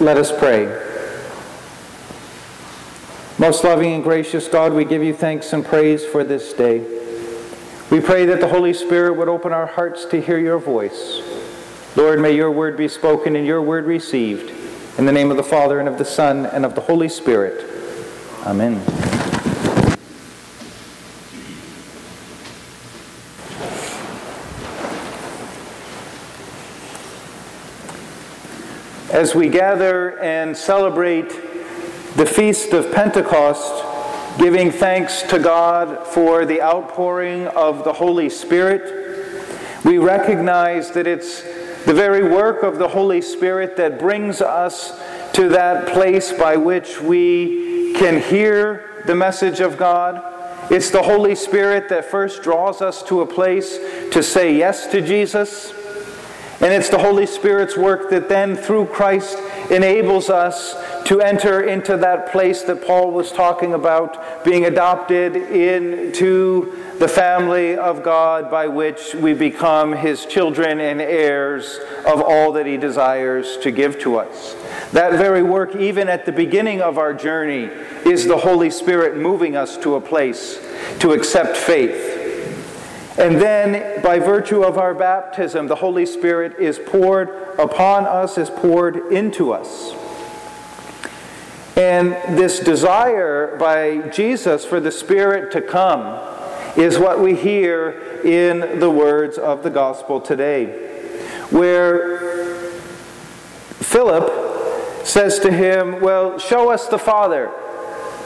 Let 0.00 0.16
us 0.16 0.32
pray. 0.32 0.64
Most 3.38 3.64
loving 3.64 3.92
and 3.92 4.02
gracious 4.02 4.48
God, 4.48 4.72
we 4.72 4.86
give 4.86 5.02
you 5.02 5.12
thanks 5.12 5.52
and 5.52 5.62
praise 5.62 6.06
for 6.06 6.24
this 6.24 6.54
day. 6.54 6.78
We 7.90 8.00
pray 8.00 8.24
that 8.24 8.40
the 8.40 8.48
Holy 8.48 8.72
Spirit 8.72 9.18
would 9.18 9.28
open 9.28 9.52
our 9.52 9.66
hearts 9.66 10.06
to 10.06 10.20
hear 10.20 10.38
your 10.38 10.58
voice. 10.58 11.20
Lord, 11.96 12.18
may 12.18 12.34
your 12.34 12.50
word 12.50 12.78
be 12.78 12.88
spoken 12.88 13.36
and 13.36 13.46
your 13.46 13.60
word 13.60 13.84
received. 13.84 14.50
In 14.96 15.04
the 15.04 15.12
name 15.12 15.30
of 15.30 15.36
the 15.36 15.42
Father, 15.42 15.80
and 15.80 15.88
of 15.88 15.98
the 15.98 16.04
Son, 16.06 16.46
and 16.46 16.64
of 16.64 16.74
the 16.74 16.80
Holy 16.80 17.08
Spirit. 17.10 17.66
Amen. 18.46 18.99
As 29.20 29.34
we 29.34 29.50
gather 29.50 30.18
and 30.20 30.56
celebrate 30.56 31.28
the 32.16 32.24
Feast 32.24 32.72
of 32.72 32.90
Pentecost, 32.90 33.84
giving 34.38 34.70
thanks 34.70 35.20
to 35.24 35.38
God 35.38 36.06
for 36.06 36.46
the 36.46 36.62
outpouring 36.62 37.46
of 37.48 37.84
the 37.84 37.92
Holy 37.92 38.30
Spirit, 38.30 39.84
we 39.84 39.98
recognize 39.98 40.90
that 40.92 41.06
it's 41.06 41.42
the 41.84 41.92
very 41.92 42.26
work 42.32 42.62
of 42.62 42.78
the 42.78 42.88
Holy 42.88 43.20
Spirit 43.20 43.76
that 43.76 43.98
brings 43.98 44.40
us 44.40 44.98
to 45.34 45.50
that 45.50 45.92
place 45.92 46.32
by 46.32 46.56
which 46.56 46.98
we 47.02 47.92
can 47.96 48.22
hear 48.22 49.02
the 49.04 49.14
message 49.14 49.60
of 49.60 49.76
God. 49.76 50.72
It's 50.72 50.88
the 50.88 51.02
Holy 51.02 51.34
Spirit 51.34 51.90
that 51.90 52.06
first 52.06 52.42
draws 52.42 52.80
us 52.80 53.02
to 53.02 53.20
a 53.20 53.26
place 53.26 53.76
to 54.12 54.22
say 54.22 54.56
yes 54.56 54.86
to 54.86 55.02
Jesus. 55.02 55.74
And 56.60 56.74
it's 56.74 56.90
the 56.90 56.98
Holy 56.98 57.24
Spirit's 57.24 57.74
work 57.74 58.10
that 58.10 58.28
then, 58.28 58.54
through 58.54 58.86
Christ, 58.86 59.38
enables 59.70 60.28
us 60.28 60.76
to 61.06 61.22
enter 61.22 61.62
into 61.62 61.96
that 61.96 62.30
place 62.30 62.62
that 62.64 62.86
Paul 62.86 63.12
was 63.12 63.32
talking 63.32 63.72
about, 63.72 64.44
being 64.44 64.66
adopted 64.66 65.36
into 65.36 66.76
the 66.98 67.08
family 67.08 67.76
of 67.76 68.02
God 68.02 68.50
by 68.50 68.68
which 68.68 69.14
we 69.14 69.32
become 69.32 69.94
his 69.94 70.26
children 70.26 70.80
and 70.80 71.00
heirs 71.00 71.78
of 72.06 72.20
all 72.20 72.52
that 72.52 72.66
he 72.66 72.76
desires 72.76 73.56
to 73.62 73.70
give 73.70 73.98
to 74.00 74.16
us. 74.16 74.54
That 74.92 75.12
very 75.12 75.42
work, 75.42 75.74
even 75.76 76.08
at 76.08 76.26
the 76.26 76.32
beginning 76.32 76.82
of 76.82 76.98
our 76.98 77.14
journey, 77.14 77.70
is 78.04 78.26
the 78.26 78.36
Holy 78.36 78.68
Spirit 78.68 79.16
moving 79.16 79.56
us 79.56 79.78
to 79.78 79.94
a 79.94 80.00
place 80.00 80.60
to 80.98 81.12
accept 81.12 81.56
faith 81.56 82.19
and 83.20 83.38
then, 83.38 84.00
by 84.02 84.18
virtue 84.18 84.62
of 84.62 84.78
our 84.78 84.94
baptism, 84.94 85.66
the 85.66 85.76
Holy 85.76 86.06
Spirit 86.06 86.58
is 86.58 86.78
poured 86.78 87.28
upon 87.58 88.06
us, 88.06 88.38
is 88.38 88.48
poured 88.48 88.96
into 89.12 89.52
us. 89.52 89.92
And 91.76 92.12
this 92.38 92.60
desire 92.60 93.58
by 93.58 94.08
Jesus 94.08 94.64
for 94.64 94.80
the 94.80 94.90
Spirit 94.90 95.52
to 95.52 95.60
come 95.60 96.18
is 96.78 96.98
what 96.98 97.20
we 97.20 97.36
hear 97.36 97.90
in 98.24 98.80
the 98.80 98.90
words 98.90 99.36
of 99.36 99.62
the 99.62 99.70
gospel 99.70 100.22
today, 100.22 100.88
where 101.50 102.70
Philip 103.80 105.06
says 105.06 105.38
to 105.40 105.52
him, 105.52 106.00
Well, 106.00 106.38
show 106.38 106.70
us 106.70 106.88
the 106.88 106.98
Father. 106.98 107.50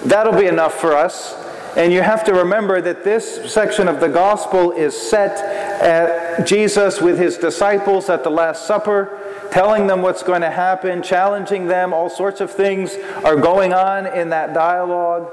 That'll 0.05 0.39
be 0.39 0.47
enough 0.47 0.75
for 0.75 0.95
us. 0.95 1.44
And 1.77 1.93
you 1.93 2.03
have 2.03 2.23
to 2.25 2.33
remember 2.33 2.81
that 2.81 3.03
this 3.03 3.53
section 3.53 3.89
of 3.89 3.99
the 3.99 4.09
gospel 4.09 4.71
is 4.71 4.97
set 4.97 5.37
at 5.83 6.47
Jesus 6.47 7.01
with 7.01 7.19
his 7.19 7.37
disciples 7.37 8.09
at 8.09 8.23
the 8.23 8.31
Last 8.31 8.67
Supper, 8.67 9.49
telling 9.51 9.89
them 9.89 10.01
what's 10.01 10.23
going 10.23 10.43
to 10.43 10.51
happen, 10.51 11.03
challenging 11.03 11.67
them. 11.67 11.93
All 11.93 12.09
sorts 12.09 12.41
of 12.41 12.53
things 12.53 12.95
are 13.25 13.35
going 13.35 13.73
on 13.73 14.07
in 14.07 14.29
that 14.29 14.55
dialogue. 14.55 15.33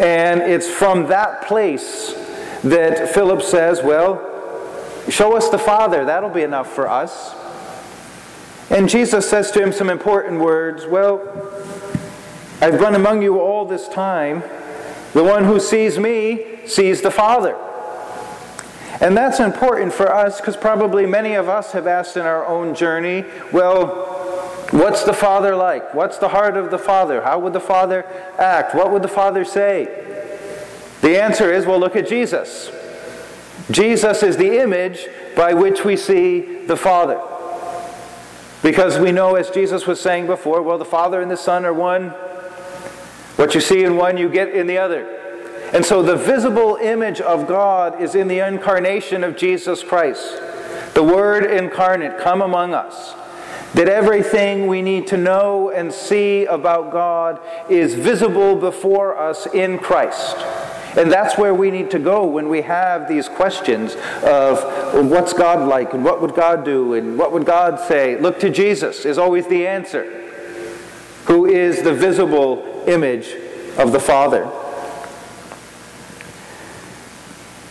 And 0.00 0.40
it's 0.40 0.66
from 0.66 1.08
that 1.08 1.42
place 1.42 2.14
that 2.64 3.12
Philip 3.12 3.42
says, 3.42 3.82
Well, 3.82 4.16
show 5.10 5.36
us 5.36 5.50
the 5.50 5.58
Father. 5.58 6.06
That'll 6.06 6.30
be 6.30 6.42
enough 6.42 6.72
for 6.72 6.88
us. 6.88 7.34
And 8.70 8.88
Jesus 8.88 9.28
says 9.28 9.50
to 9.50 9.62
him 9.62 9.72
some 9.72 9.90
important 9.90 10.40
words 10.40 10.86
Well, 10.86 11.20
I've 12.62 12.78
been 12.78 12.94
among 12.94 13.20
you 13.20 13.40
all 13.40 13.66
this 13.66 13.88
time. 13.88 14.42
The 15.12 15.24
one 15.24 15.44
who 15.44 15.58
sees 15.58 15.98
me 15.98 16.66
sees 16.66 17.00
the 17.00 17.10
Father. 17.10 17.56
And 19.00 19.16
that's 19.16 19.40
important 19.40 19.92
for 19.92 20.12
us 20.12 20.40
because 20.40 20.56
probably 20.56 21.06
many 21.06 21.34
of 21.34 21.48
us 21.48 21.72
have 21.72 21.86
asked 21.86 22.16
in 22.16 22.22
our 22.22 22.46
own 22.46 22.74
journey, 22.74 23.24
well, 23.50 23.86
what's 24.70 25.04
the 25.04 25.14
Father 25.14 25.56
like? 25.56 25.94
What's 25.94 26.18
the 26.18 26.28
heart 26.28 26.56
of 26.56 26.70
the 26.70 26.78
Father? 26.78 27.22
How 27.22 27.38
would 27.38 27.54
the 27.54 27.60
Father 27.60 28.04
act? 28.38 28.74
What 28.74 28.92
would 28.92 29.02
the 29.02 29.08
Father 29.08 29.44
say? 29.44 29.84
The 31.00 31.20
answer 31.20 31.50
is, 31.50 31.64
well, 31.64 31.80
look 31.80 31.96
at 31.96 32.06
Jesus. 32.06 32.70
Jesus 33.70 34.22
is 34.22 34.36
the 34.36 34.60
image 34.60 35.08
by 35.34 35.54
which 35.54 35.84
we 35.84 35.96
see 35.96 36.66
the 36.66 36.76
Father. 36.76 37.20
Because 38.62 38.98
we 38.98 39.10
know, 39.10 39.36
as 39.36 39.48
Jesus 39.48 39.86
was 39.86 39.98
saying 39.98 40.26
before, 40.26 40.60
well, 40.60 40.76
the 40.76 40.84
Father 40.84 41.22
and 41.22 41.30
the 41.30 41.36
Son 41.36 41.64
are 41.64 41.72
one 41.72 42.12
what 43.40 43.54
you 43.54 43.60
see 43.60 43.84
in 43.84 43.96
one, 43.96 44.18
you 44.18 44.28
get 44.28 44.50
in 44.50 44.66
the 44.66 44.76
other. 44.76 45.16
And 45.72 45.82
so 45.82 46.02
the 46.02 46.14
visible 46.14 46.76
image 46.76 47.22
of 47.22 47.48
God 47.48 48.02
is 48.02 48.14
in 48.14 48.28
the 48.28 48.46
incarnation 48.46 49.24
of 49.24 49.34
Jesus 49.34 49.82
Christ, 49.82 50.38
the 50.92 51.02
Word 51.02 51.50
incarnate, 51.50 52.18
come 52.18 52.42
among 52.42 52.74
us. 52.74 53.14
That 53.72 53.88
everything 53.88 54.66
we 54.66 54.82
need 54.82 55.06
to 55.06 55.16
know 55.16 55.70
and 55.70 55.90
see 55.90 56.44
about 56.44 56.92
God 56.92 57.40
is 57.70 57.94
visible 57.94 58.56
before 58.56 59.16
us 59.16 59.46
in 59.46 59.78
Christ. 59.78 60.36
And 60.98 61.10
that's 61.10 61.38
where 61.38 61.54
we 61.54 61.70
need 61.70 61.90
to 61.92 61.98
go 61.98 62.26
when 62.26 62.48
we 62.48 62.62
have 62.62 63.08
these 63.08 63.28
questions 63.28 63.94
of 64.22 65.08
what's 65.08 65.32
God 65.32 65.66
like 65.66 65.94
and 65.94 66.04
what 66.04 66.20
would 66.20 66.34
God 66.34 66.62
do 66.64 66.92
and 66.94 67.16
what 67.16 67.32
would 67.32 67.46
God 67.46 67.78
say. 67.88 68.20
Look 68.20 68.38
to 68.40 68.50
Jesus 68.50 69.06
is 69.06 69.16
always 69.16 69.46
the 69.46 69.66
answer, 69.66 70.29
who 71.26 71.46
is 71.46 71.82
the 71.82 71.94
visible 71.94 72.84
image 72.86 73.34
of 73.78 73.92
the 73.92 74.00
Father. 74.00 74.50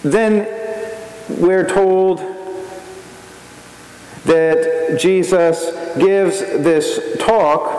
Then 0.03 0.47
we're 1.29 1.67
told 1.67 2.19
that 4.25 4.97
Jesus 4.99 5.71
gives 5.97 6.39
this 6.39 7.17
talk 7.19 7.75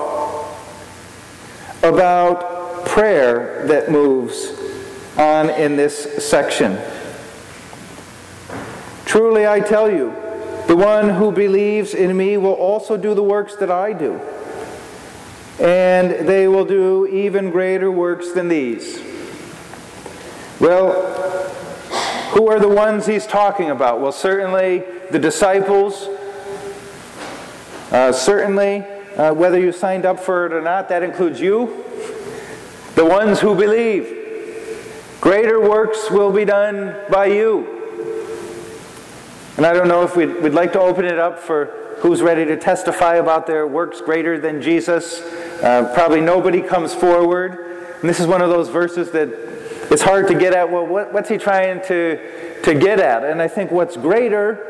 about 1.82 2.84
prayer 2.86 3.66
that 3.66 3.90
moves 3.90 4.52
on 5.16 5.50
in 5.50 5.76
this 5.76 6.24
section. 6.24 6.78
Truly, 9.04 9.46
I 9.46 9.60
tell 9.60 9.90
you, 9.90 10.14
the 10.66 10.76
one 10.76 11.08
who 11.08 11.32
believes 11.32 11.94
in 11.94 12.16
me 12.16 12.36
will 12.36 12.52
also 12.52 12.96
do 12.96 13.14
the 13.14 13.22
works 13.22 13.56
that 13.56 13.70
I 13.70 13.92
do 13.92 14.20
and 15.60 16.26
they 16.26 16.48
will 16.48 16.64
do 16.64 17.06
even 17.06 17.50
greater 17.50 17.90
works 17.90 18.32
than 18.32 18.48
these. 18.48 18.98
Well, 20.58 20.92
who 22.30 22.48
are 22.48 22.58
the 22.58 22.68
ones 22.68 23.06
he's 23.06 23.26
talking 23.26 23.70
about? 23.70 24.00
Well, 24.00 24.12
certainly 24.12 24.84
the 25.10 25.18
disciples. 25.18 26.08
Uh, 27.90 28.12
certainly, 28.12 28.84
uh, 29.16 29.34
whether 29.34 29.58
you 29.58 29.72
signed 29.72 30.06
up 30.06 30.18
for 30.18 30.46
it 30.46 30.52
or 30.52 30.62
not, 30.62 30.88
that 30.88 31.02
includes 31.02 31.40
you. 31.40 31.84
The 32.94 33.04
ones 33.04 33.40
who 33.40 33.54
believe. 33.54 34.16
Greater 35.20 35.60
works 35.60 36.10
will 36.10 36.32
be 36.32 36.46
done 36.46 36.96
by 37.10 37.26
you. 37.26 37.76
And 39.58 39.66
I 39.66 39.74
don't 39.74 39.88
know 39.88 40.04
if 40.04 40.16
we'd, 40.16 40.40
we'd 40.42 40.54
like 40.54 40.72
to 40.72 40.80
open 40.80 41.04
it 41.04 41.18
up 41.18 41.38
for 41.38 41.66
who's 41.98 42.22
ready 42.22 42.46
to 42.46 42.56
testify 42.56 43.16
about 43.16 43.46
their 43.46 43.66
works 43.66 44.00
greater 44.00 44.38
than 44.38 44.62
Jesus. 44.62 45.20
Uh, 45.62 45.92
probably 45.92 46.20
nobody 46.20 46.62
comes 46.62 46.94
forward. 46.94 47.52
And 48.00 48.08
this 48.08 48.18
is 48.18 48.26
one 48.26 48.40
of 48.40 48.48
those 48.48 48.68
verses 48.68 49.10
that 49.10 49.28
it's 49.90 50.02
hard 50.02 50.28
to 50.28 50.34
get 50.34 50.54
at. 50.54 50.70
Well, 50.70 50.86
what, 50.86 51.12
what's 51.12 51.28
he 51.28 51.36
trying 51.36 51.82
to, 51.82 52.62
to 52.62 52.74
get 52.74 52.98
at? 52.98 53.24
And 53.24 53.42
I 53.42 53.48
think 53.48 53.70
what's 53.70 53.96
greater 53.96 54.66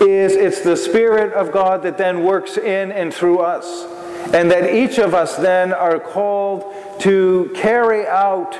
is 0.00 0.32
it's 0.32 0.60
the 0.60 0.76
Spirit 0.76 1.32
of 1.32 1.50
God 1.50 1.82
that 1.82 1.98
then 1.98 2.22
works 2.22 2.56
in 2.56 2.92
and 2.92 3.12
through 3.12 3.40
us. 3.40 3.84
And 4.32 4.50
that 4.50 4.72
each 4.72 4.98
of 4.98 5.14
us 5.14 5.36
then 5.36 5.72
are 5.72 5.98
called 5.98 7.00
to 7.00 7.50
carry 7.56 8.06
out 8.06 8.54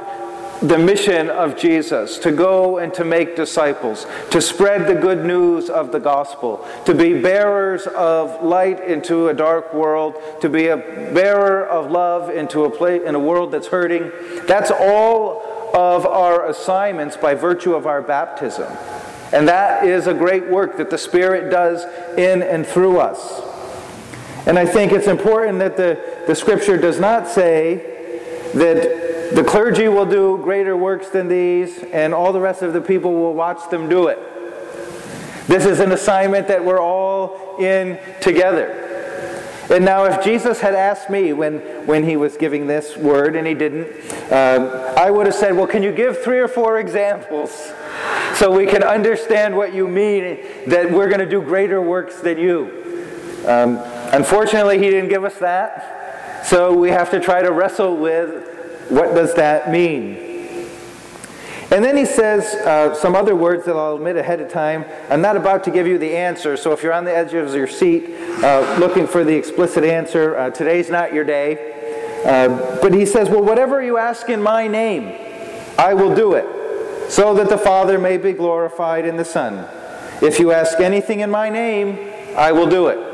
the 0.63 0.79
mission 0.79 1.31
of 1.31 1.57
Jesus 1.57 2.19
to 2.19 2.33
go 2.33 2.79
and 2.79 2.93
to 2.95 3.05
make 3.05 3.37
disciples, 3.37 4.07
to 4.31 4.41
spread 4.41 4.87
the 4.87 4.95
good 4.95 5.25
news 5.25 5.69
of 5.69 5.93
the 5.93 6.01
gospel, 6.01 6.67
to 6.87 6.95
be 6.95 7.21
bearers 7.21 7.87
of 7.87 8.43
light 8.43 8.81
into 8.83 9.29
a 9.29 9.35
dark 9.35 9.75
world, 9.75 10.17
to 10.41 10.49
be 10.49 10.69
a 10.69 10.77
bearer 10.77 11.67
of 11.67 11.91
love 11.91 12.31
into 12.31 12.65
a 12.65 12.71
place 12.71 13.03
in 13.05 13.15
a 13.15 13.19
world 13.19 13.53
that's 13.53 13.67
hurting. 13.67 14.11
That's 14.47 14.71
all 14.71 15.43
of 15.75 16.07
our 16.07 16.49
assignments 16.49 17.17
by 17.17 17.35
virtue 17.35 17.75
of 17.75 17.87
our 17.87 18.01
baptism. 18.01 18.73
And 19.33 19.49
that 19.49 19.85
is 19.85 20.07
a 20.07 20.15
great 20.15 20.49
work 20.49 20.77
that 20.77 20.91
the 20.91 20.99
Spirit 20.99 21.51
does 21.51 21.85
in 22.17 22.43
and 22.43 22.65
through 22.65 22.99
us. 22.99 23.43
And 24.47 24.59
I 24.59 24.67
think 24.67 24.93
it's 24.93 25.09
important 25.09 25.59
that 25.61 25.77
the, 25.77 26.23
the 26.27 26.35
scripture 26.35 26.77
does 26.77 27.01
not 27.01 27.27
say 27.27 27.77
that 28.55 29.14
the 29.33 29.45
clergy 29.45 29.89
will 29.89 30.07
do 30.07 30.39
greater 30.43 30.77
works 30.77 31.09
than 31.09 31.29
these 31.29 31.83
and 31.85 32.13
all 32.13 32.33
the 32.33 32.41
rest 32.41 32.63
of 32.63 32.73
the 32.73 32.81
people 32.81 33.13
will 33.13 33.35
watch 33.35 33.71
them 33.71 33.89
do 33.89 34.09
it. 34.09 34.19
This 35.47 35.67
is 35.67 35.81
an 35.81 35.93
assignment 35.93 36.49
that 36.49 36.65
we're 36.65 36.81
all 36.81 37.57
in 37.59 37.99
together. 38.21 38.81
And 39.71 39.85
now, 39.85 40.05
if 40.05 40.23
Jesus 40.23 40.61
had 40.61 40.75
asked 40.75 41.09
me 41.09 41.33
when, 41.33 41.59
when 41.87 42.05
he 42.05 42.17
was 42.17 42.37
giving 42.37 42.67
this 42.67 42.99
word, 42.99 43.35
and 43.35 43.47
he 43.47 43.55
didn't, 43.55 43.87
uh, 44.31 44.95
I 44.97 45.11
would 45.11 45.25
have 45.25 45.35
said, 45.35 45.57
Well, 45.57 45.67
can 45.67 45.83
you 45.83 45.91
give 45.91 46.23
three 46.23 46.39
or 46.39 46.49
four 46.49 46.79
examples 46.79 47.73
so 48.35 48.55
we 48.55 48.67
can 48.67 48.83
understand 48.83 49.57
what 49.57 49.73
you 49.73 49.89
mean 49.89 50.45
that 50.67 50.91
we're 50.91 51.09
going 51.09 51.21
to 51.21 51.29
do 51.29 51.41
greater 51.41 51.81
works 51.81 52.21
than 52.21 52.39
you? 52.39 53.45
Um, 53.47 53.79
unfortunately, 54.13 54.79
he 54.79 54.91
didn't 54.91 55.09
give 55.09 55.25
us 55.25 55.39
that. 55.39 56.45
So 56.47 56.77
we 56.77 56.91
have 56.91 57.11
to 57.13 57.21
try 57.21 57.41
to 57.41 57.51
wrestle 57.51 57.97
with 57.97 58.54
what 58.89 59.15
does 59.15 59.35
that 59.35 59.71
mean? 59.71 60.25
And 61.71 61.85
then 61.85 61.97
he 61.97 62.05
says 62.05 62.55
uh, 62.55 62.95
some 62.95 63.17
other 63.17 63.35
words 63.35 63.65
that 63.65 63.75
I'll 63.75 63.97
admit 63.97 64.17
ahead 64.17 64.41
of 64.41 64.51
time. 64.51 64.85
I'm 65.11 65.21
not 65.21 65.37
about 65.37 65.65
to 65.65 65.71
give 65.71 65.87
you 65.87 65.99
the 65.99 66.17
answer, 66.17 66.57
so 66.57 66.73
if 66.73 66.83
you're 66.83 66.93
on 66.93 67.05
the 67.05 67.17
edge 67.17 67.35
of 67.35 67.53
your 67.55 67.67
seat 67.67 68.11
uh, 68.45 68.77
looking 68.79 69.07
for 69.07 69.25
the 69.25 69.35
explicit 69.35 69.83
answer, 69.83 70.37
uh, 70.37 70.51
today's 70.51 70.91
not 70.91 71.13
your 71.13 71.25
day. 71.25 71.73
Uh, 72.25 72.81
but 72.81 72.95
he 72.95 73.05
says, 73.05 73.29
Well, 73.29 73.43
whatever 73.43 73.83
you 73.83 73.99
ask 73.99 74.29
in 74.29 74.43
my 74.43 74.69
name, 74.69 75.19
I 75.77 75.95
will 75.95 76.15
do 76.15 76.35
it, 76.35 77.11
so 77.11 77.35
that 77.35 77.49
the 77.49 77.59
Father 77.59 77.99
may 77.99 78.19
be 78.19 78.33
glorified 78.33 79.05
in 79.05 79.17
the 79.17 79.25
Son. 79.25 79.67
If 80.23 80.39
you 80.39 80.53
ask 80.53 80.79
anything 80.81 81.21
in 81.21 81.31
my 81.31 81.49
name, 81.49 82.13
I 82.37 82.53
will 82.53 82.69
do 82.69 82.87
it. 82.89 83.14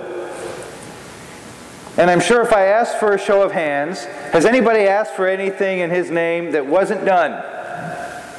And 2.00 2.10
I'm 2.10 2.20
sure 2.20 2.40
if 2.40 2.54
I 2.54 2.64
asked 2.64 2.98
for 2.98 3.12
a 3.12 3.18
show 3.18 3.42
of 3.42 3.52
hands, 3.52 4.04
has 4.32 4.46
anybody 4.46 4.84
asked 4.84 5.12
for 5.12 5.28
anything 5.28 5.80
in 5.80 5.90
his 5.90 6.10
name 6.10 6.52
that 6.52 6.64
wasn't 6.64 7.04
done? 7.04 7.32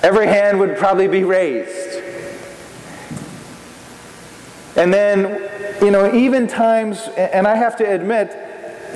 Every 0.02 0.26
hand 0.26 0.60
would 0.60 0.78
probably 0.78 1.08
be 1.08 1.24
raised. 1.24 2.02
And 4.76 4.92
then, 4.92 5.48
you 5.80 5.92
know, 5.92 6.12
even 6.12 6.48
times, 6.48 7.08
and 7.16 7.46
I 7.46 7.54
have 7.54 7.76
to 7.78 7.84
admit, 7.84 8.32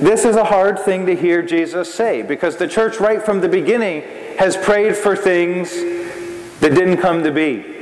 this 0.00 0.24
is 0.24 0.34
a 0.34 0.42
hard 0.42 0.80
thing 0.80 1.06
to 1.06 1.14
hear 1.14 1.42
Jesus 1.42 1.94
say 1.94 2.22
because 2.22 2.56
the 2.56 2.66
church, 2.66 2.98
right 2.98 3.22
from 3.22 3.40
the 3.40 3.48
beginning, 3.48 4.02
has 4.36 4.56
prayed 4.56 4.96
for 4.96 5.14
things 5.14 5.70
that 6.58 6.74
didn't 6.74 6.96
come 6.96 7.22
to 7.22 7.30
be 7.30 7.75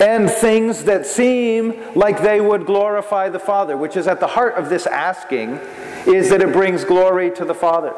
and 0.00 0.28
things 0.28 0.84
that 0.84 1.06
seem 1.06 1.74
like 1.94 2.20
they 2.20 2.40
would 2.40 2.66
glorify 2.66 3.28
the 3.28 3.38
Father, 3.38 3.76
which 3.76 3.96
is 3.96 4.06
at 4.06 4.20
the 4.20 4.26
heart 4.26 4.54
of 4.54 4.68
this 4.68 4.86
asking, 4.86 5.60
is 6.06 6.30
that 6.30 6.42
it 6.42 6.52
brings 6.52 6.84
glory 6.84 7.30
to 7.32 7.44
the 7.44 7.54
Father. 7.54 7.94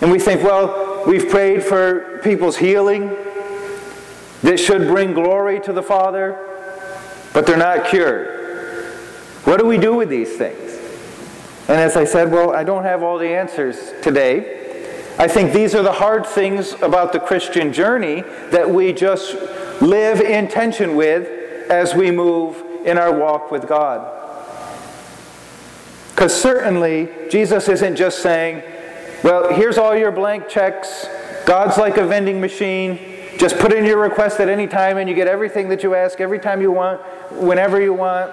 And 0.00 0.10
we 0.10 0.18
think, 0.18 0.42
well, 0.42 1.04
we've 1.06 1.28
prayed 1.28 1.62
for 1.62 2.18
people's 2.24 2.56
healing 2.56 3.08
that 4.42 4.58
should 4.58 4.88
bring 4.88 5.12
glory 5.12 5.60
to 5.60 5.72
the 5.72 5.82
Father, 5.82 6.38
but 7.32 7.46
they're 7.46 7.56
not 7.56 7.86
cured. 7.86 8.40
What 9.44 9.58
do 9.58 9.66
we 9.66 9.78
do 9.78 9.94
with 9.94 10.08
these 10.08 10.36
things? 10.36 10.78
And 11.68 11.78
as 11.78 11.96
I 11.96 12.04
said, 12.04 12.32
well, 12.32 12.50
I 12.50 12.64
don't 12.64 12.84
have 12.84 13.02
all 13.02 13.18
the 13.18 13.28
answers 13.28 13.92
today. 14.02 14.60
I 15.18 15.28
think 15.28 15.52
these 15.52 15.74
are 15.74 15.82
the 15.82 15.92
hard 15.92 16.26
things 16.26 16.72
about 16.82 17.12
the 17.12 17.20
Christian 17.20 17.72
journey 17.72 18.22
that 18.50 18.68
we 18.68 18.92
just 18.92 19.36
live 19.80 20.20
in 20.20 20.48
tension 20.48 20.96
with 20.96 21.70
as 21.70 21.94
we 21.94 22.10
move 22.10 22.62
in 22.84 22.98
our 22.98 23.16
walk 23.16 23.50
with 23.50 23.66
God. 23.66 24.18
Because 26.10 26.38
certainly, 26.38 27.08
Jesus 27.30 27.68
isn't 27.68 27.96
just 27.96 28.20
saying, 28.22 28.62
well, 29.24 29.52
here's 29.52 29.78
all 29.78 29.96
your 29.96 30.12
blank 30.12 30.48
checks. 30.48 31.06
God's 31.46 31.78
like 31.78 31.96
a 31.96 32.06
vending 32.06 32.40
machine. 32.40 32.98
Just 33.38 33.58
put 33.58 33.72
in 33.72 33.84
your 33.84 33.98
request 33.98 34.38
at 34.40 34.48
any 34.48 34.66
time 34.66 34.98
and 34.98 35.08
you 35.08 35.14
get 35.14 35.26
everything 35.26 35.68
that 35.70 35.82
you 35.82 35.94
ask 35.94 36.20
every 36.20 36.38
time 36.38 36.60
you 36.60 36.70
want, 36.70 37.00
whenever 37.32 37.80
you 37.80 37.94
want. 37.94 38.30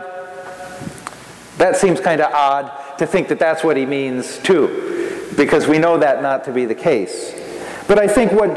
That 1.57 1.75
seems 1.75 2.00
kind 2.00 2.21
of 2.21 2.31
odd 2.33 2.97
to 3.00 3.07
think 3.07 3.27
that 3.30 3.39
that's 3.39 3.63
what 3.63 3.77
he 3.77 3.85
means 3.85 4.38
too, 4.39 5.27
because 5.35 5.68
we 5.68 5.77
know 5.77 5.97
that 5.97 6.21
not 6.21 6.44
to 6.45 6.51
be 6.51 6.65
the 6.65 6.75
case. 6.75 7.33
But 7.88 7.97
I 7.97 8.07
think 8.07 8.31
what 8.31 8.56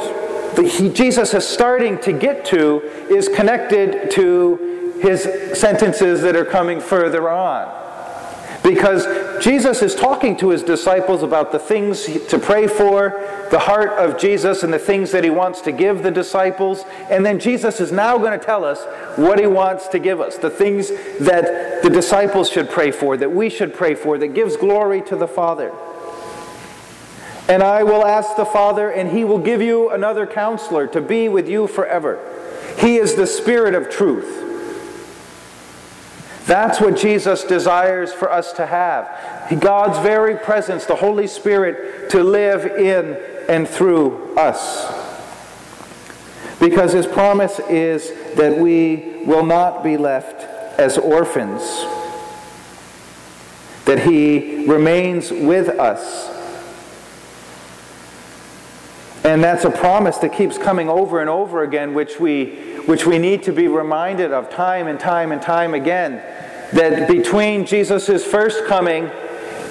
the, 0.56 0.62
he, 0.68 0.88
Jesus 0.90 1.34
is 1.34 1.46
starting 1.46 1.98
to 2.00 2.12
get 2.12 2.44
to 2.46 2.80
is 3.10 3.28
connected 3.28 4.10
to 4.12 4.98
his 5.00 5.22
sentences 5.58 6.22
that 6.22 6.36
are 6.36 6.44
coming 6.44 6.80
further 6.80 7.28
on. 7.28 7.80
Because 8.62 9.06
Jesus 9.42 9.82
is 9.82 9.94
talking 9.94 10.36
to 10.36 10.50
his 10.50 10.62
disciples 10.62 11.24
about 11.24 11.50
the 11.50 11.58
things 11.58 12.04
to 12.28 12.38
pray 12.38 12.68
for, 12.68 13.46
the 13.50 13.58
heart 13.58 13.90
of 13.90 14.18
Jesus, 14.18 14.62
and 14.62 14.72
the 14.72 14.78
things 14.78 15.10
that 15.10 15.24
he 15.24 15.30
wants 15.30 15.60
to 15.62 15.72
give 15.72 16.04
the 16.04 16.12
disciples. 16.12 16.84
And 17.10 17.26
then 17.26 17.40
Jesus 17.40 17.80
is 17.80 17.90
now 17.90 18.18
going 18.18 18.38
to 18.38 18.44
tell 18.44 18.64
us 18.64 18.84
what 19.18 19.40
he 19.40 19.46
wants 19.46 19.88
to 19.88 19.98
give 19.98 20.20
us 20.20 20.38
the 20.38 20.50
things 20.50 20.90
that 21.18 21.82
the 21.82 21.90
disciples 21.90 22.48
should 22.48 22.70
pray 22.70 22.92
for, 22.92 23.16
that 23.16 23.32
we 23.32 23.50
should 23.50 23.74
pray 23.74 23.96
for, 23.96 24.16
that 24.18 24.28
gives 24.28 24.56
glory 24.56 25.02
to 25.02 25.16
the 25.16 25.26
Father. 25.28 25.72
And 27.48 27.62
I 27.62 27.82
will 27.82 28.06
ask 28.06 28.36
the 28.36 28.44
Father, 28.44 28.90
and 28.90 29.10
he 29.10 29.24
will 29.24 29.38
give 29.38 29.60
you 29.60 29.90
another 29.90 30.26
counselor 30.26 30.86
to 30.88 31.00
be 31.00 31.28
with 31.28 31.48
you 31.48 31.66
forever. 31.66 32.18
He 32.78 32.96
is 32.96 33.14
the 33.14 33.26
Spirit 33.26 33.74
of 33.74 33.90
truth. 33.90 34.50
That's 36.46 36.80
what 36.80 36.96
Jesus 36.96 37.44
desires 37.44 38.12
for 38.12 38.30
us 38.30 38.52
to 38.54 38.66
have. 38.66 39.60
God's 39.60 39.98
very 39.98 40.36
presence, 40.36 40.86
the 40.86 40.96
Holy 40.96 41.26
Spirit, 41.26 42.10
to 42.10 42.22
live 42.22 42.66
in 42.66 43.16
and 43.48 43.68
through 43.68 44.36
us. 44.36 45.10
Because 46.58 46.92
his 46.92 47.06
promise 47.06 47.58
is 47.68 48.12
that 48.34 48.56
we 48.58 49.22
will 49.24 49.44
not 49.44 49.82
be 49.82 49.96
left 49.96 50.42
as 50.78 50.96
orphans, 50.96 51.62
that 53.84 54.00
he 54.06 54.66
remains 54.66 55.30
with 55.30 55.68
us 55.68 56.41
and 59.24 59.42
that's 59.42 59.64
a 59.64 59.70
promise 59.70 60.18
that 60.18 60.32
keeps 60.32 60.58
coming 60.58 60.88
over 60.88 61.20
and 61.20 61.30
over 61.30 61.62
again, 61.62 61.94
which 61.94 62.18
we, 62.18 62.46
which 62.86 63.06
we 63.06 63.18
need 63.18 63.44
to 63.44 63.52
be 63.52 63.68
reminded 63.68 64.32
of 64.32 64.50
time 64.50 64.88
and 64.88 64.98
time 64.98 65.30
and 65.30 65.40
time 65.40 65.74
again. 65.74 66.14
That 66.72 67.08
between 67.08 67.64
Jesus' 67.64 68.24
first 68.24 68.66
coming 68.66 69.04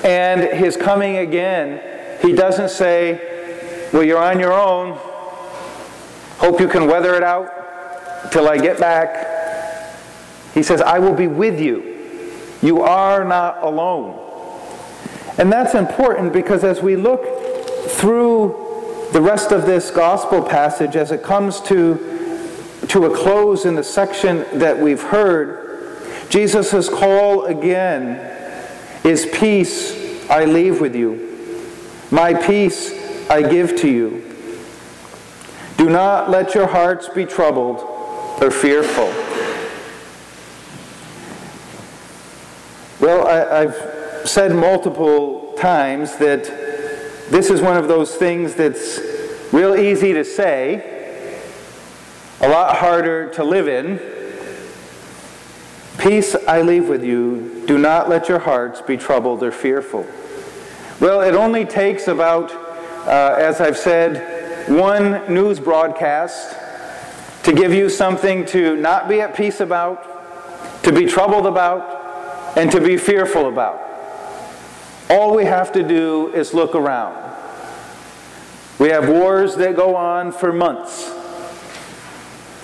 and 0.04 0.42
his 0.58 0.78
coming 0.78 1.18
again, 1.18 1.82
he 2.22 2.32
doesn't 2.34 2.70
say, 2.70 3.90
Well, 3.92 4.04
you're 4.04 4.24
on 4.24 4.40
your 4.40 4.54
own. 4.54 4.98
Hope 6.38 6.62
you 6.62 6.70
can 6.70 6.88
weather 6.88 7.16
it 7.16 7.24
out 7.24 8.32
till 8.32 8.48
I 8.48 8.58
get 8.58 8.80
back. 8.80 9.28
He 10.54 10.64
says, 10.64 10.82
I 10.82 11.00
will 11.00 11.14
be 11.14 11.28
with 11.28 11.60
you. 11.60 12.32
You 12.62 12.82
are 12.84 13.26
not 13.26 13.62
alone. 13.64 14.18
And 15.38 15.52
that's 15.52 15.74
important 15.74 16.32
because 16.32 16.64
as 16.64 16.82
we 16.82 16.96
look 16.96 17.26
through 17.90 18.71
the 19.12 19.22
rest 19.22 19.52
of 19.52 19.66
this 19.66 19.92
gospel 19.92 20.42
passage 20.42 20.96
as 20.96 21.12
it 21.12 21.22
comes 21.22 21.60
to, 21.62 22.56
to 22.88 23.06
a 23.06 23.16
close 23.16 23.66
in 23.66 23.76
the 23.76 23.84
section 23.84 24.46
that 24.58 24.78
we've 24.80 25.02
heard, 25.02 26.02
Jesus' 26.30 26.88
call 26.88 27.46
again 27.46 28.16
is 29.04 29.26
peace 29.34 30.30
I 30.30 30.46
leave 30.46 30.80
with 30.80 30.96
you. 30.96 31.68
My 32.10 32.34
peace 32.34 33.30
I 33.30 33.42
give 33.42 33.76
to 33.82 33.90
you. 33.90 34.34
Do 35.76 35.90
not 35.90 36.30
let 36.30 36.56
your 36.56 36.68
hearts 36.68 37.10
be 37.10 37.26
troubled 37.26 37.80
or 38.42 38.50
fearful. 38.50 39.08
Well, 43.02 43.28
I, 43.28 43.62
have 43.64 44.30
said 44.30 44.56
multiple 44.56 45.54
times 45.58 46.16
that 46.18 46.61
this 47.32 47.50
is 47.50 47.62
one 47.62 47.78
of 47.78 47.88
those 47.88 48.14
things 48.16 48.56
that's 48.56 49.00
real 49.54 49.74
easy 49.74 50.12
to 50.12 50.26
say, 50.26 51.40
a 52.42 52.50
lot 52.50 52.76
harder 52.76 53.34
to 53.36 53.44
live 53.46 53.70
in. 53.70 54.02
Peace 55.98 56.36
I 56.46 56.62
leave 56.62 56.90
with 56.90 57.06
you. 57.06 57.64
Do 57.68 57.78
not 57.78 58.10
let 58.10 58.28
your 58.28 58.40
hearts 58.40 58.82
be 58.82 58.98
troubled 58.98 59.44
or 59.44 59.52
fearful. 59.54 60.06
Well, 61.00 61.22
it 61.22 61.34
only 61.34 61.64
takes 61.64 62.10
about, 62.10 62.52
uh, 63.08 63.36
as 63.38 63.62
I've 63.62 63.78
said, 63.78 64.68
one 64.70 65.34
news 65.34 65.58
broadcast 65.58 66.54
to 67.44 67.54
give 67.54 67.74
you 67.74 67.90
something 67.90 68.46
to 68.48 68.76
not 68.76 69.08
be 69.08 69.22
at 69.22 69.36
peace 69.36 69.62
about, 69.62 70.84
to 70.84 70.92
be 70.92 71.06
troubled 71.06 71.46
about, 71.46 72.58
and 72.58 72.70
to 72.72 72.82
be 72.82 72.98
fearful 72.98 73.48
about. 73.48 73.91
All 75.12 75.36
we 75.36 75.44
have 75.44 75.74
to 75.74 75.84
do 75.84 76.34
is 76.34 76.54
look 76.54 76.74
around. 76.74 77.18
We 78.80 78.88
have 78.92 79.10
wars 79.10 79.58
that 79.58 79.76
go 79.76 79.94
on 79.94 80.32
for 80.32 80.54
months. 80.54 81.12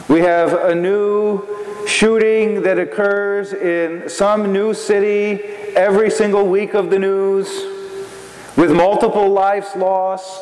We 0.08 0.22
have 0.22 0.54
a 0.54 0.74
new 0.74 1.46
shooting 1.86 2.62
that 2.62 2.80
occurs 2.80 3.51
in 3.51 4.08
some 4.08 4.54
new 4.54 4.74
city 4.74 5.44
every 5.75 6.10
single 6.10 6.48
week 6.48 6.74
of 6.74 6.89
the 6.89 6.98
news 6.98 7.50
with 8.56 8.72
multiple 8.72 9.27
lives 9.27 9.75
lost. 9.75 10.42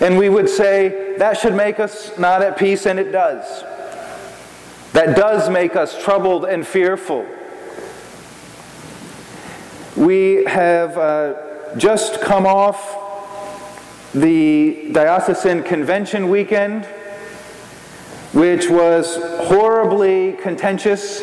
And 0.00 0.18
we 0.18 0.28
would 0.28 0.48
say 0.48 1.14
that 1.18 1.38
should 1.38 1.54
make 1.54 1.78
us 1.78 2.18
not 2.18 2.42
at 2.42 2.58
peace, 2.58 2.86
and 2.86 2.98
it 2.98 3.12
does. 3.12 3.62
That 4.94 5.16
does 5.16 5.48
make 5.48 5.76
us 5.76 6.02
troubled 6.02 6.44
and 6.44 6.66
fearful. 6.66 7.24
We 10.02 10.42
have 10.46 10.98
uh, 10.98 11.76
just 11.76 12.20
come 12.20 12.44
off 12.44 14.12
the 14.12 14.88
Diocesan 14.90 15.62
Convention 15.62 16.28
weekend, 16.28 16.86
which 18.32 18.68
was 18.68 19.16
horribly 19.46 20.32
contentious, 20.32 21.22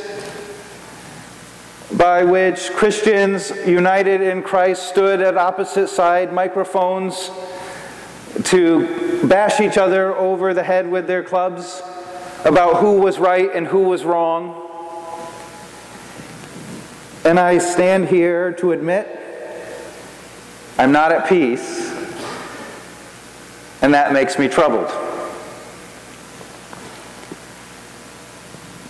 by 1.98 2.24
which 2.24 2.70
Christians 2.70 3.50
united 3.68 4.22
in 4.22 4.42
Christ 4.44 4.88
stood 4.88 5.20
at 5.20 5.36
opposite 5.36 5.90
side 5.90 6.32
microphones 6.32 7.32
to 8.46 9.28
bash 9.28 9.60
each 9.60 9.78
other 9.78 10.16
over 10.16 10.54
the 10.54 10.64
head 10.64 10.90
with 10.90 11.06
their 11.06 11.22
clubs 11.22 11.82
about 12.46 12.78
who 12.78 13.02
was 13.02 13.20
right 13.20 13.54
and 13.54 13.68
who 13.68 13.80
was 13.80 14.06
wrong. 14.06 14.69
And 17.30 17.40
I 17.40 17.60
stand 17.60 18.08
here 18.08 18.54
to 18.54 18.72
admit 18.72 19.08
I'm 20.80 20.92
not 20.92 21.12
at 21.12 21.30
peace, 21.30 21.92
and 23.84 23.94
that 23.94 24.12
makes 24.12 24.40
me 24.40 24.48
troubled. 24.48 24.90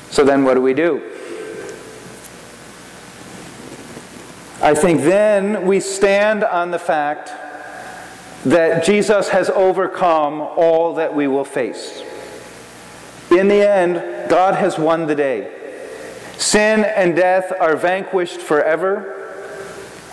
So 0.09 0.23
then, 0.23 0.45
what 0.45 0.53
do 0.53 0.61
we 0.61 0.73
do? 0.73 0.99
I 4.61 4.73
think 4.73 5.01
then 5.01 5.65
we 5.67 5.81
stand 5.81 6.45
on 6.45 6.71
the 6.71 6.79
fact 6.79 7.33
that 8.45 8.85
Jesus 8.85 9.27
has 9.27 9.49
overcome 9.49 10.39
all 10.39 10.93
that 10.93 11.13
we 11.13 11.27
will 11.27 11.43
face. 11.43 12.01
In 13.31 13.49
the 13.49 13.67
end, 13.67 14.29
God 14.29 14.55
has 14.55 14.79
won 14.79 15.07
the 15.07 15.15
day. 15.15 15.58
Sin 16.39 16.85
and 16.85 17.17
death 17.17 17.51
are 17.59 17.75
vanquished 17.75 18.39
forever, 18.39 19.35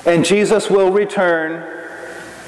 and 0.05 0.25
Jesus 0.25 0.69
will 0.69 0.91
return 0.91 1.53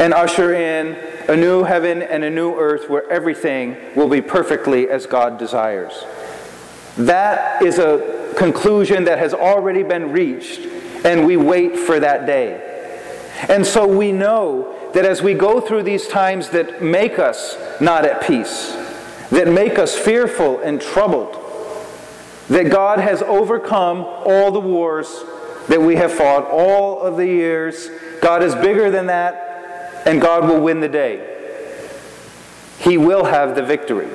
and 0.00 0.12
usher 0.12 0.52
in 0.52 0.97
a 1.28 1.37
new 1.37 1.62
heaven 1.62 2.02
and 2.02 2.25
a 2.25 2.30
new 2.30 2.58
earth 2.58 2.90
where 2.90 3.08
everything 3.08 3.76
will 3.94 4.08
be 4.08 4.20
perfectly 4.20 4.90
as 4.90 5.06
God 5.06 5.38
desires. 5.38 6.04
That 6.97 7.62
is 7.62 7.78
a 7.78 8.35
conclusion 8.37 9.04
that 9.04 9.20
has 9.20 9.32
already 9.32 9.85
been 9.85 10.11
reached, 10.11 10.58
and 11.04 11.25
we 11.25 11.37
wait 11.37 11.78
for 11.78 12.00
that 12.00 12.26
day. 12.26 12.64
And 13.49 13.64
so 13.64 13.87
we 13.87 14.11
know 14.11 14.90
that 14.92 15.04
as 15.04 15.23
we 15.23 15.35
go 15.35 15.61
through 15.61 15.85
these 15.85 16.08
times 16.08 16.49
that 16.50 16.82
make 16.82 17.20
us 17.20 17.56
not 17.80 18.04
at 18.04 18.26
peace, 18.26 18.73
that 19.30 19.47
make 19.47 19.78
us 19.78 19.97
fearful 19.97 20.58
and 20.62 20.80
troubled, 20.80 21.44
that 22.49 22.71
God 22.71 22.99
has 22.99 23.23
overcome 23.23 24.05
all 24.05 24.50
the 24.50 24.61
wars 24.61 25.25
that 25.69 25.81
we 25.81 25.97
have 25.97 26.12
fought 26.12 26.47
all 26.47 27.00
of 27.00 27.17
the 27.17 27.26
years. 27.26 27.90
God 28.21 28.43
is 28.43 28.55
bigger 28.55 28.90
than 28.90 29.07
that, 29.07 30.02
and 30.07 30.21
God 30.21 30.49
will 30.49 30.61
win 30.61 30.81
the 30.81 30.88
day. 30.88 31.37
He 32.78 32.97
will 32.97 33.25
have 33.25 33.55
the 33.55 33.62
victory. 33.62 34.09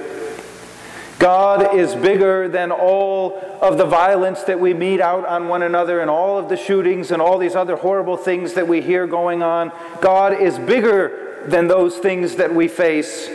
God 1.20 1.76
is 1.76 1.96
bigger 1.96 2.50
than 2.50 2.72
all 2.72 3.40
of 3.62 3.78
the 3.78 3.86
violence 3.86 4.44
that 4.44 4.60
we 4.60 4.74
mete 4.74 5.00
out 5.00 5.26
on 5.26 5.48
one 5.48 5.62
another 5.62 6.02
and 6.02 6.10
all 6.10 6.38
of 6.38 6.50
the 6.50 6.58
shootings 6.58 7.12
and 7.12 7.22
all 7.22 7.38
these 7.38 7.56
other 7.56 7.78
horrible 7.78 8.18
things 8.18 8.54
that 8.56 8.68
we 8.68 8.82
hear 8.82 9.08
going 9.08 9.42
on. 9.42 9.72
God 10.02 10.34
is 10.34 10.60
bigger 10.60 11.46
than 11.48 11.68
those 11.68 11.98
things 11.98 12.36
that 12.36 12.54
we 12.54 12.68
face. 12.68 13.30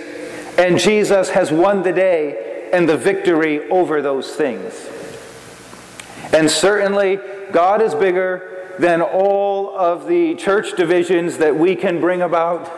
And 0.59 0.79
Jesus 0.79 1.31
has 1.31 1.53
won 1.53 1.83
the 1.83 1.93
day 1.93 2.48
and 2.73 2.89
the 2.89 2.97
victory 2.97 3.69
over 3.71 4.03
those 4.03 4.35
things. 4.35 4.89
And 6.33 6.51
certainly, 6.51 7.19
God 7.53 7.81
is 7.81 7.95
bigger 7.95 8.75
than 8.79 9.03
all 9.03 9.77
of 9.77 10.07
the 10.07 10.35
church 10.37 10.77
divisions 10.77 11.39
that 11.39 11.57
we 11.57 11.75
can 11.75 12.01
bring 12.01 12.23
about 12.23 12.71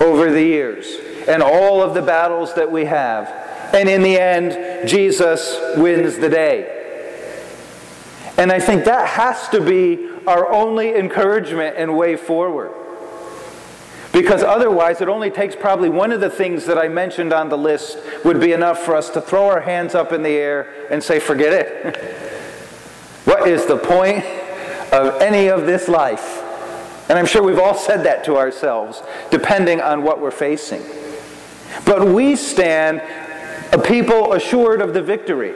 over 0.00 0.30
the 0.30 0.42
years 0.42 0.86
and 1.28 1.42
all 1.42 1.82
of 1.82 1.94
the 1.94 2.02
battles 2.02 2.54
that 2.54 2.70
we 2.70 2.84
have. 2.84 3.28
And 3.74 3.88
in 3.88 4.02
the 4.02 4.18
end, 4.18 4.88
Jesus 4.88 5.58
wins 5.76 6.18
the 6.18 6.28
day. 6.28 6.76
And 8.36 8.50
I 8.50 8.58
think 8.58 8.84
that 8.84 9.06
has 9.06 9.48
to 9.50 9.60
be 9.60 10.08
our 10.26 10.50
only 10.50 10.94
encouragement 10.94 11.76
and 11.76 11.96
way 11.96 12.16
forward. 12.16 12.72
Because 14.20 14.42
otherwise, 14.42 15.00
it 15.00 15.08
only 15.08 15.30
takes 15.30 15.56
probably 15.56 15.88
one 15.88 16.12
of 16.12 16.20
the 16.20 16.28
things 16.28 16.66
that 16.66 16.76
I 16.76 16.88
mentioned 16.88 17.32
on 17.32 17.48
the 17.48 17.56
list 17.56 17.96
would 18.22 18.38
be 18.38 18.52
enough 18.52 18.80
for 18.80 18.94
us 18.94 19.08
to 19.10 19.20
throw 19.22 19.48
our 19.48 19.62
hands 19.62 19.94
up 19.94 20.12
in 20.12 20.22
the 20.22 20.28
air 20.28 20.86
and 20.90 21.02
say, 21.02 21.18
forget 21.18 21.54
it. 21.54 21.96
what 23.24 23.48
is 23.48 23.64
the 23.64 23.78
point 23.78 24.22
of 24.92 25.22
any 25.22 25.48
of 25.48 25.64
this 25.64 25.88
life? 25.88 26.42
And 27.08 27.18
I'm 27.18 27.24
sure 27.24 27.42
we've 27.42 27.58
all 27.58 27.74
said 27.74 28.04
that 28.04 28.22
to 28.24 28.36
ourselves, 28.36 29.02
depending 29.30 29.80
on 29.80 30.02
what 30.02 30.20
we're 30.20 30.30
facing. 30.30 30.82
But 31.86 32.06
we 32.06 32.36
stand 32.36 33.00
a 33.72 33.78
people 33.78 34.34
assured 34.34 34.82
of 34.82 34.92
the 34.92 35.02
victory. 35.02 35.54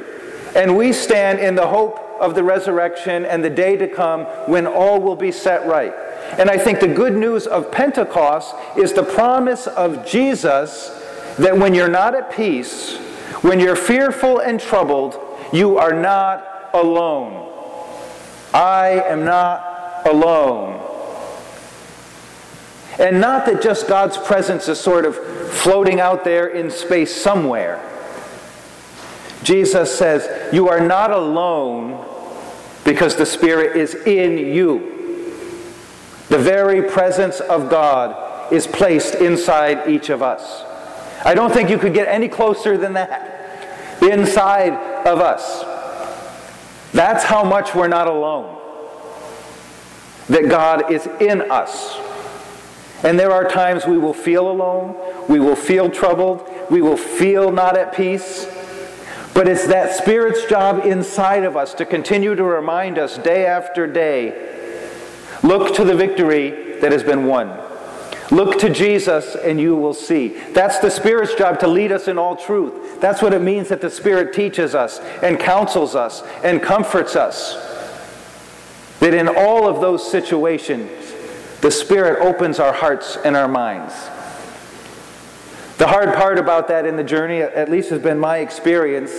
And 0.57 0.75
we 0.75 0.95
stand 0.95 1.39
in 1.39 1.55
the 1.55 1.67
hope 1.67 1.99
of 2.19 2.35
the 2.35 2.43
resurrection 2.43 3.27
and 3.27 3.45
the 3.45 3.51
day 3.51 3.77
to 3.77 3.89
come 3.89 4.25
when 4.49 4.67
all 4.67 5.03
will 5.03 5.17
be 5.17 5.33
set 5.33 5.67
right. 5.67 5.93
And 6.39 6.51
I 6.51 6.59
think 6.59 6.81
the 6.81 6.89
good 6.89 7.15
news 7.15 7.47
of 7.47 7.71
Pentecost 7.71 8.55
is 8.77 8.93
the 8.93 9.03
promise 9.03 9.67
of 9.67 10.07
Jesus 10.07 10.89
that 11.39 11.57
when 11.57 11.75
you're 11.75 11.89
not 11.89 12.15
at 12.15 12.33
peace, 12.33 12.97
when 13.43 13.61
you're 13.61 13.77
fearful 13.77 14.39
and 14.39 14.59
troubled, 14.59 15.19
you 15.53 15.79
are 15.79 15.93
not 15.93 16.71
alone. 16.73 17.51
I 18.53 19.03
am 19.07 19.25
not 19.25 20.07
alone. 20.07 20.81
And 22.99 23.21
not 23.21 23.47
that 23.47 23.61
just 23.63 23.89
God's 23.89 24.17
presence 24.17 24.69
is 24.69 24.79
sort 24.79 25.05
of 25.05 25.17
floating 25.51 26.01
out 26.01 26.25
there 26.25 26.47
in 26.47 26.71
space 26.71 27.15
somewhere. 27.15 27.91
Jesus 29.43 29.97
says, 29.97 30.53
You 30.53 30.69
are 30.69 30.81
not 30.81 31.11
alone 31.11 32.05
because 32.85 33.17
the 33.17 33.27
Spirit 33.27 33.77
is 33.77 33.95
in 33.95 34.39
you. 34.39 34.94
The 36.29 36.39
very 36.39 36.83
presence 36.83 37.41
of 37.41 37.69
God 37.69 38.53
is 38.53 38.67
placed 38.67 39.17
inside 39.17 39.89
each 39.89 40.09
of 40.11 40.23
us. 40.23 40.65
I 41.25 41.35
don't 41.35 41.53
think 41.53 41.71
you 41.71 41.79
could 41.79 41.95
get 41.95 42.09
any 42.09 42.29
closer 42.29 42.77
than 42.77 42.95
that. 42.95 44.03
Inside 44.03 44.73
of 45.07 45.21
us. 45.21 45.65
That's 46.93 47.25
how 47.25 47.45
much 47.45 47.75
we're 47.75 47.89
not 47.89 48.07
alone. 48.07 48.59
That 50.29 50.49
God 50.49 50.91
is 50.91 51.07
in 51.21 51.51
us. 51.51 51.99
And 53.03 53.19
there 53.19 53.33
are 53.33 53.47
times 53.49 53.87
we 53.87 53.99
will 53.99 54.15
feel 54.15 54.51
alone, 54.51 54.97
we 55.29 55.39
will 55.39 55.57
feel 55.57 55.91
troubled, 55.91 56.49
we 56.71 56.81
will 56.81 56.97
feel 56.97 57.53
not 57.53 57.77
at 57.77 57.95
peace. 57.95 58.47
But 59.35 59.47
it's 59.49 59.67
that 59.67 59.95
Spirit's 59.95 60.47
job 60.47 60.87
inside 60.87 61.45
of 61.45 61.57
us 61.57 61.75
to 61.75 61.85
continue 61.85 62.35
to 62.35 62.45
remind 62.45 62.99
us 62.99 63.19
day 63.19 63.45
after 63.45 63.87
day 63.87 64.55
look 65.45 65.75
to 65.77 65.85
the 65.85 65.95
victory 65.95 66.81
that 66.81 66.91
has 66.91 67.05
been 67.05 67.27
won. 67.27 67.61
Look 68.31 68.59
to 68.61 68.71
Jesus 68.71 69.37
and 69.37 69.61
you 69.61 69.77
will 69.77 69.95
see. 69.95 70.29
That's 70.53 70.79
the 70.79 70.91
Spirit's 70.91 71.35
job 71.35 71.61
to 71.61 71.69
lead 71.69 71.93
us 71.93 72.09
in 72.09 72.19
all 72.19 72.35
truth. 72.35 73.01
That's 73.01 73.23
what 73.23 73.35
it 73.35 73.43
means 73.43 73.69
that 73.69 73.81
the 73.81 73.91
Spirit 73.91 74.33
teaches 74.35 74.75
us 74.75 74.99
and 75.23 75.39
counsels 75.39 75.95
us 75.95 76.23
and 76.43 76.63
comforts 76.63 77.15
us. 77.15 77.55
That 79.01 79.13
in 79.13 79.29
all 79.29 79.69
of 79.69 79.81
those 79.81 80.11
situations, 80.11 80.91
the 81.61 81.71
Spirit 81.71 82.21
opens 82.25 82.59
our 82.59 82.73
hearts 82.73 83.17
and 83.25 83.37
our 83.37 83.49
minds. 83.49 83.95
The 85.77 85.87
hard 85.87 86.15
part 86.15 86.39
about 86.39 86.69
that 86.69 86.87
in 86.87 86.97
the 86.97 87.05
journey, 87.05 87.43
at 87.43 87.71
least 87.71 87.91
has 87.91 88.01
been 88.01 88.19
my 88.19 88.39
experience, 88.39 89.11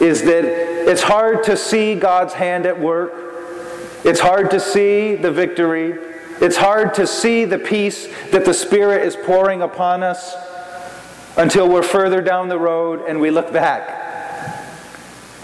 is 0.00 0.22
that 0.24 0.44
it's 0.44 1.02
hard 1.02 1.44
to 1.44 1.56
see 1.56 1.94
God's 1.94 2.34
hand 2.34 2.66
at 2.66 2.78
work. 2.78 3.33
It's 4.04 4.20
hard 4.20 4.50
to 4.50 4.60
see 4.60 5.14
the 5.14 5.32
victory. 5.32 5.98
It's 6.40 6.56
hard 6.56 6.92
to 6.94 7.06
see 7.06 7.46
the 7.46 7.58
peace 7.58 8.06
that 8.32 8.44
the 8.44 8.52
Spirit 8.52 9.06
is 9.06 9.16
pouring 9.16 9.62
upon 9.62 10.02
us 10.02 10.34
until 11.36 11.68
we're 11.68 11.82
further 11.82 12.20
down 12.20 12.48
the 12.48 12.58
road 12.58 13.04
and 13.08 13.18
we 13.18 13.30
look 13.30 13.52
back. 13.52 14.02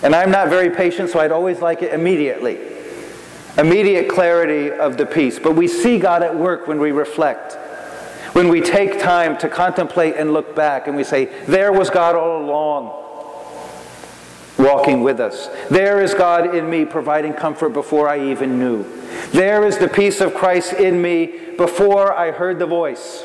And 0.02 0.14
I'm 0.14 0.30
not 0.30 0.48
very 0.48 0.70
patient, 0.70 1.10
so 1.10 1.20
I'd 1.20 1.32
always 1.32 1.60
like 1.60 1.82
it 1.82 1.92
immediately. 1.92 2.58
Immediate 3.56 4.08
clarity 4.08 4.70
of 4.70 4.96
the 4.96 5.06
peace. 5.06 5.38
But 5.38 5.56
we 5.56 5.66
see 5.66 5.98
God 5.98 6.22
at 6.22 6.34
work 6.34 6.66
when 6.66 6.78
we 6.78 6.92
reflect. 6.92 7.54
When 8.34 8.48
we 8.48 8.60
take 8.60 9.00
time 9.00 9.36
to 9.38 9.48
contemplate 9.48 10.16
and 10.16 10.32
look 10.32 10.54
back 10.54 10.86
and 10.86 10.96
we 10.96 11.04
say, 11.04 11.26
There 11.46 11.72
was 11.72 11.90
God 11.90 12.14
all 12.14 12.44
along, 12.44 12.99
walking 14.60 15.02
with 15.02 15.20
us. 15.20 15.48
There 15.68 16.02
is 16.02 16.14
God 16.14 16.54
in 16.54 16.68
me, 16.68 16.84
providing 16.84 17.32
comfort 17.32 17.70
before 17.70 18.08
I 18.08 18.30
even 18.30 18.58
knew. 18.58 18.84
There 19.32 19.66
is 19.66 19.78
the 19.78 19.88
peace 19.88 20.20
of 20.20 20.34
Christ 20.34 20.74
in 20.74 21.00
me 21.00 21.26
before 21.56 22.12
I 22.12 22.30
heard 22.30 22.58
the 22.58 22.66
voice. 22.66 23.24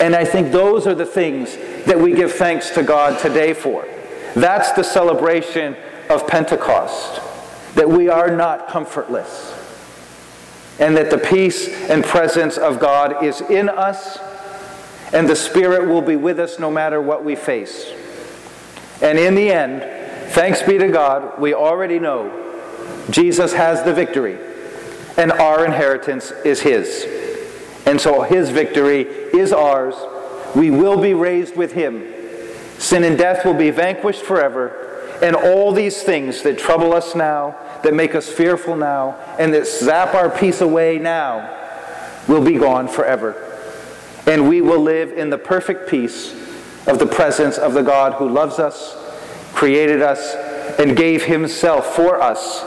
And 0.00 0.14
I 0.14 0.24
think 0.24 0.52
those 0.52 0.86
are 0.86 0.94
the 0.94 1.06
things 1.06 1.56
that 1.84 1.98
we 1.98 2.12
give 2.12 2.32
thanks 2.32 2.70
to 2.70 2.82
God 2.82 3.18
today 3.18 3.52
for. 3.52 3.86
That's 4.34 4.72
the 4.72 4.84
celebration 4.84 5.76
of 6.08 6.26
Pentecost, 6.26 7.20
that 7.74 7.88
we 7.88 8.08
are 8.08 8.30
not 8.30 8.68
comfortless, 8.68 9.54
and 10.78 10.96
that 10.96 11.10
the 11.10 11.18
peace 11.18 11.68
and 11.90 12.04
presence 12.04 12.56
of 12.56 12.78
God 12.78 13.24
is 13.24 13.40
in 13.40 13.68
us, 13.68 14.18
and 15.12 15.28
the 15.28 15.36
Spirit 15.36 15.88
will 15.88 16.02
be 16.02 16.16
with 16.16 16.38
us 16.38 16.58
no 16.58 16.70
matter 16.70 17.02
what 17.02 17.24
we 17.24 17.34
face. 17.34 17.92
And 19.00 19.18
in 19.18 19.34
the 19.34 19.50
end, 19.50 19.82
thanks 20.32 20.62
be 20.62 20.78
to 20.78 20.88
God, 20.88 21.40
we 21.40 21.54
already 21.54 21.98
know 21.98 22.44
Jesus 23.10 23.52
has 23.52 23.82
the 23.84 23.94
victory, 23.94 24.38
and 25.16 25.32
our 25.32 25.64
inheritance 25.64 26.30
is 26.44 26.60
His. 26.60 27.06
And 27.86 28.00
so 28.00 28.22
His 28.22 28.50
victory 28.50 29.02
is 29.02 29.52
ours. 29.52 29.94
We 30.54 30.70
will 30.70 31.00
be 31.00 31.14
raised 31.14 31.56
with 31.56 31.72
Him. 31.72 32.12
Sin 32.78 33.04
and 33.04 33.16
death 33.16 33.44
will 33.44 33.54
be 33.54 33.70
vanquished 33.70 34.22
forever. 34.22 34.84
And 35.22 35.34
all 35.34 35.72
these 35.72 36.02
things 36.02 36.42
that 36.42 36.58
trouble 36.58 36.92
us 36.92 37.14
now, 37.14 37.56
that 37.82 37.94
make 37.94 38.14
us 38.14 38.28
fearful 38.28 38.76
now, 38.76 39.16
and 39.38 39.54
that 39.54 39.66
zap 39.66 40.14
our 40.14 40.30
peace 40.30 40.60
away 40.60 40.98
now, 40.98 41.54
will 42.28 42.44
be 42.44 42.58
gone 42.58 42.88
forever. 42.88 43.44
And 44.26 44.48
we 44.48 44.60
will 44.60 44.80
live 44.80 45.12
in 45.12 45.30
the 45.30 45.38
perfect 45.38 45.88
peace 45.88 46.34
of 46.88 46.98
the 46.98 47.06
presence 47.06 47.58
of 47.58 47.74
the 47.74 47.82
God 47.82 48.14
who 48.14 48.28
loves 48.28 48.58
us, 48.58 48.96
created 49.52 50.02
us, 50.02 50.34
and 50.78 50.96
gave 50.96 51.24
himself 51.24 51.94
for 51.94 52.20
us 52.20 52.64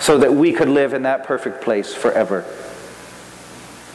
so 0.00 0.18
that 0.18 0.32
we 0.32 0.52
could 0.52 0.68
live 0.68 0.94
in 0.94 1.02
that 1.02 1.24
perfect 1.24 1.62
place 1.62 1.94
forever. 1.94 2.44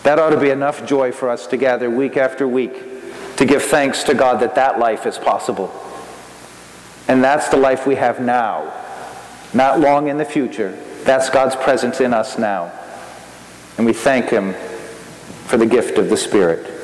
That 0.03 0.19
ought 0.19 0.31
to 0.31 0.39
be 0.39 0.49
enough 0.49 0.85
joy 0.85 1.11
for 1.11 1.29
us 1.29 1.47
to 1.47 1.57
gather 1.57 1.89
week 1.89 2.17
after 2.17 2.47
week 2.47 3.37
to 3.37 3.45
give 3.45 3.63
thanks 3.63 4.03
to 4.03 4.13
God 4.13 4.39
that 4.41 4.55
that 4.55 4.77
life 4.77 5.05
is 5.05 5.17
possible. 5.17 5.73
And 7.07 7.23
that's 7.23 7.49
the 7.49 7.57
life 7.57 7.87
we 7.87 7.95
have 7.95 8.19
now, 8.19 8.73
not 9.53 9.79
long 9.79 10.07
in 10.07 10.17
the 10.17 10.25
future. 10.25 10.77
That's 11.03 11.29
God's 11.29 11.55
presence 11.55 12.01
in 12.01 12.13
us 12.13 12.37
now. 12.37 12.71
And 13.77 13.85
we 13.85 13.93
thank 13.93 14.29
Him 14.29 14.53
for 15.45 15.57
the 15.57 15.65
gift 15.65 15.97
of 15.97 16.09
the 16.09 16.17
Spirit. 16.17 16.80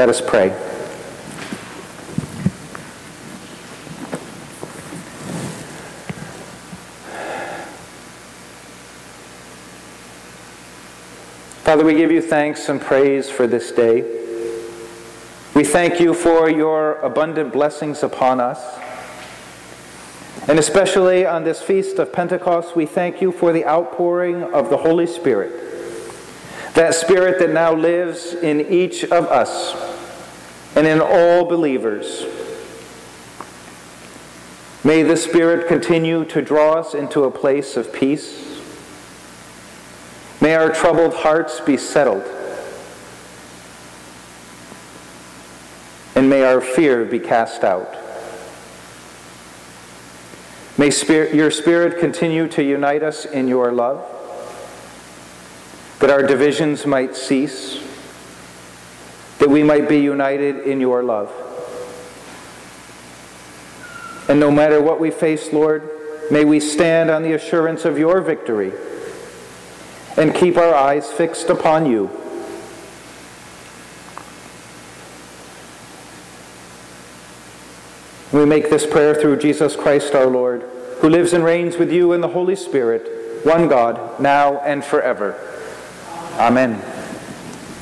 Let 0.00 0.08
us 0.08 0.22
pray. 0.22 0.48
Father, 11.64 11.84
we 11.84 11.92
give 11.92 12.10
you 12.10 12.22
thanks 12.22 12.70
and 12.70 12.80
praise 12.80 13.28
for 13.28 13.46
this 13.46 13.72
day. 13.72 14.00
We 15.54 15.64
thank 15.64 16.00
you 16.00 16.14
for 16.14 16.48
your 16.48 16.94
abundant 17.00 17.52
blessings 17.52 18.02
upon 18.02 18.40
us. 18.40 18.58
And 20.48 20.58
especially 20.58 21.26
on 21.26 21.44
this 21.44 21.60
feast 21.60 21.98
of 21.98 22.10
Pentecost, 22.10 22.74
we 22.74 22.86
thank 22.86 23.20
you 23.20 23.32
for 23.32 23.52
the 23.52 23.66
outpouring 23.66 24.44
of 24.44 24.70
the 24.70 24.78
Holy 24.78 25.06
Spirit. 25.06 25.52
That 26.72 26.94
Spirit 26.94 27.38
that 27.40 27.50
now 27.50 27.74
lives 27.74 28.32
in 28.32 28.62
each 28.62 29.04
of 29.04 29.26
us 29.26 29.89
and 30.76 30.86
in 30.86 31.00
all 31.00 31.44
believers. 31.44 32.24
May 34.82 35.02
the 35.02 35.16
Spirit 35.16 35.68
continue 35.68 36.24
to 36.26 36.40
draw 36.40 36.74
us 36.74 36.94
into 36.94 37.24
a 37.24 37.30
place 37.30 37.76
of 37.76 37.92
peace 37.92 38.50
May 40.40 40.54
our 40.54 40.70
troubled 40.70 41.12
hearts 41.12 41.60
be 41.60 41.76
settled. 41.76 42.24
And 46.14 46.30
may 46.30 46.44
our 46.44 46.62
fear 46.62 47.04
be 47.04 47.18
cast 47.18 47.62
out. 47.62 47.94
May 50.78 50.90
spirit, 50.90 51.34
your 51.34 51.50
Spirit 51.50 52.00
continue 52.00 52.48
to 52.48 52.62
unite 52.62 53.02
us 53.02 53.26
in 53.26 53.48
your 53.48 53.70
love, 53.70 54.02
that 55.98 56.08
our 56.08 56.22
divisions 56.22 56.86
might 56.86 57.14
cease, 57.14 57.78
that 59.40 59.48
we 59.48 59.62
might 59.62 59.88
be 59.88 59.98
united 59.98 60.60
in 60.60 60.80
your 60.80 61.02
love. 61.02 61.32
And 64.28 64.38
no 64.38 64.50
matter 64.50 64.80
what 64.80 65.00
we 65.00 65.10
face, 65.10 65.52
Lord, 65.52 65.82
may 66.30 66.44
we 66.44 66.60
stand 66.60 67.10
on 67.10 67.22
the 67.22 67.32
assurance 67.32 67.84
of 67.84 67.98
your 67.98 68.20
victory 68.20 68.72
and 70.16 70.34
keep 70.34 70.56
our 70.56 70.74
eyes 70.74 71.10
fixed 71.10 71.48
upon 71.48 71.86
you. 71.86 72.10
We 78.32 78.44
make 78.44 78.70
this 78.70 78.86
prayer 78.86 79.14
through 79.14 79.38
Jesus 79.38 79.74
Christ 79.74 80.14
our 80.14 80.26
Lord, 80.26 80.62
who 81.00 81.08
lives 81.08 81.32
and 81.32 81.42
reigns 81.42 81.78
with 81.78 81.90
you 81.90 82.12
in 82.12 82.20
the 82.20 82.28
Holy 82.28 82.54
Spirit, 82.54 83.44
one 83.44 83.68
God, 83.68 84.20
now 84.20 84.58
and 84.58 84.84
forever. 84.84 85.34
Amen. 86.38 86.89